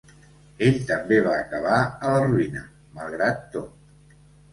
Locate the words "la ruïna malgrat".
2.13-3.45